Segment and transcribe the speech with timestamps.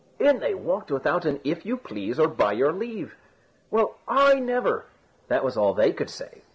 [0.17, 3.15] In they walked without an "If you please" or "By your leave."
[3.69, 4.85] "Well, I never!"
[5.27, 6.41] that was all they could say.